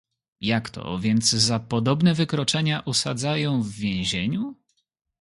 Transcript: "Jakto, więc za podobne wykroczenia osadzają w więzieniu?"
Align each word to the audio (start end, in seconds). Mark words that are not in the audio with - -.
"Jakto, 0.41 0.99
więc 0.99 1.29
za 1.29 1.59
podobne 1.59 2.13
wykroczenia 2.13 2.85
osadzają 2.85 3.61
w 3.63 3.69
więzieniu?" 3.69 4.55